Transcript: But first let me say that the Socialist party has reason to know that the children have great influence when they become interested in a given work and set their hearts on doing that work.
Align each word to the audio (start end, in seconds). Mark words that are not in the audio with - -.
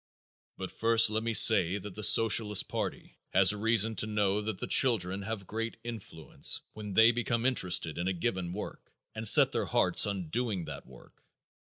But 0.57 0.71
first 0.71 1.11
let 1.11 1.21
me 1.21 1.35
say 1.35 1.77
that 1.77 1.93
the 1.93 2.03
Socialist 2.03 2.67
party 2.67 3.19
has 3.33 3.53
reason 3.53 3.95
to 3.97 4.07
know 4.07 4.41
that 4.41 4.57
the 4.57 4.65
children 4.65 5.21
have 5.21 5.45
great 5.45 5.77
influence 5.83 6.59
when 6.73 6.95
they 6.95 7.11
become 7.11 7.45
interested 7.45 7.99
in 7.99 8.07
a 8.07 8.13
given 8.13 8.51
work 8.51 8.91
and 9.13 9.27
set 9.27 9.51
their 9.51 9.65
hearts 9.65 10.07
on 10.07 10.29
doing 10.29 10.65
that 10.65 10.87
work. 10.87 11.21